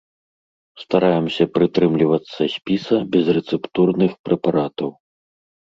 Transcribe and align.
Стараемся 0.83 1.43
прытрымлівацца 1.57 2.41
спіса 2.55 2.95
безрэцэптурных 3.13 4.11
прэпаратаў. 4.29 4.89